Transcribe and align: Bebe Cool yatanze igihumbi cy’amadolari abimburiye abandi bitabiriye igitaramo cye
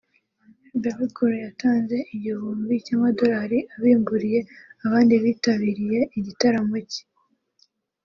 Bebe 0.81 1.05
Cool 1.15 1.33
yatanze 1.45 1.97
igihumbi 2.15 2.73
cy’amadolari 2.85 3.59
abimburiye 3.75 4.39
abandi 4.85 5.13
bitabiriye 5.23 5.99
igitaramo 6.17 6.77
cye 6.91 7.03